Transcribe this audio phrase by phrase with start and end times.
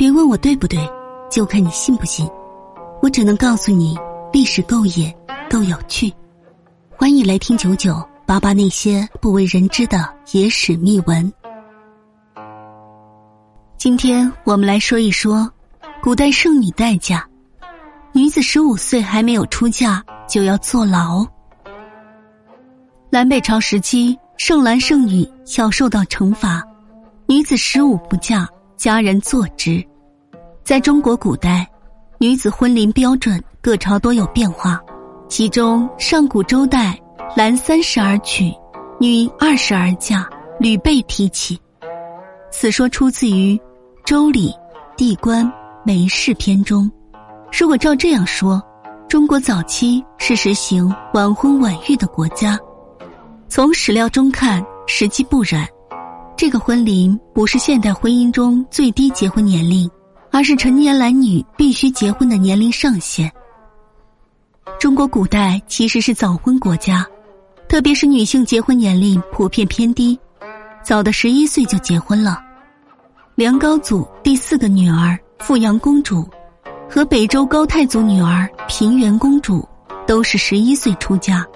[0.00, 0.78] 别问我对不对，
[1.30, 2.26] 就看你信不信。
[3.02, 3.98] 我只能告诉你，
[4.32, 5.14] 历史够野，
[5.50, 6.10] 够有趣。
[6.96, 11.30] 欢迎来听九九八八那些不为人知的野史秘闻。
[13.76, 15.46] 今天我们来说一说
[16.02, 17.28] 古代剩女代价：
[18.14, 21.26] 女子十五岁还没有出嫁就要坐牢。
[23.10, 26.66] 南北朝时期，剩男剩女要受到惩罚，
[27.26, 28.48] 女子十五不嫁，
[28.78, 29.86] 家人坐之。
[30.70, 31.68] 在中国古代，
[32.18, 34.80] 女子婚龄标准各朝都有变化，
[35.28, 36.96] 其中上古周代
[37.36, 38.54] 男三十而娶，
[39.00, 40.24] 女二十而嫁，
[40.60, 41.60] 屡被提起。
[42.52, 43.56] 此说出自于。
[44.04, 44.48] 《周礼·
[44.96, 45.52] 地官
[45.84, 46.88] 媒氏篇》中，
[47.52, 48.62] 如果照这样说，
[49.08, 52.56] 中国早期是实行晚婚晚育的国家。
[53.48, 55.66] 从史料中看，实际不然。
[56.36, 59.90] 这个婚龄不是现代婚姻中最低结婚年龄，
[60.30, 63.30] 而是成年男女必须结婚的年龄上限。
[64.78, 67.06] 中国古代其实是早婚国家，
[67.68, 70.18] 特别是女性结婚年龄普遍偏低，
[70.82, 72.40] 早的十一岁就结婚了。
[73.34, 76.28] 梁高祖第四个女儿富阳公主，
[76.88, 79.66] 和北周高太祖女儿平原公主，
[80.06, 81.46] 都是十一岁出嫁。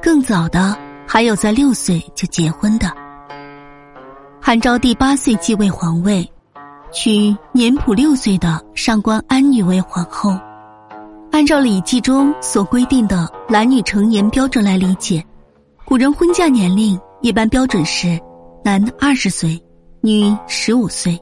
[0.00, 2.90] 更早的还有在六岁就结婚的。
[4.40, 6.30] 汉昭帝八岁继位皇位，
[6.92, 10.38] 娶年谱六岁的上官安女为皇后。
[11.32, 15.24] 按照《礼记》中所规定的男女成年标准来理解，
[15.84, 18.18] 古人婚嫁年龄一般标准是
[18.64, 19.60] 男二十岁。
[20.02, 21.20] 女十五岁，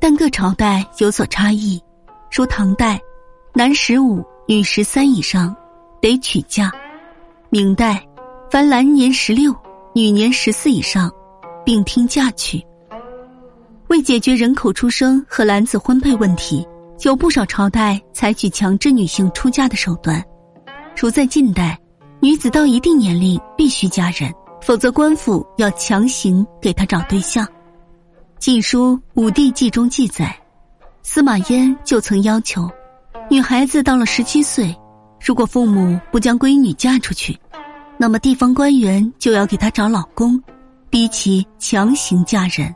[0.00, 1.80] 但各朝代有所差异。
[2.32, 3.00] 如唐代，
[3.54, 5.54] 男十五，女十三以上
[6.00, 6.68] 得娶嫁；
[7.48, 8.04] 明代，
[8.50, 9.54] 凡男年十六，
[9.94, 11.08] 女年十四以上，
[11.64, 12.60] 并听嫁娶。
[13.88, 16.66] 为解决人口出生和男子婚配问题，
[17.04, 20.22] 有不少朝代采取强制女性出嫁的手段。
[20.94, 21.78] 如在晋代，
[22.20, 27.46] 女子到一定年龄必须嫁人，否则官府要强行给她找对象。
[28.38, 30.36] 《晋书·武帝纪》中记载，
[31.02, 32.68] 司马炎就曾要求，
[33.30, 34.76] 女孩子到了十七岁，
[35.18, 37.38] 如果父母不将闺女嫁出去，
[37.96, 40.38] 那么地方官员就要给她找老公，
[40.90, 42.74] 逼其强行嫁人。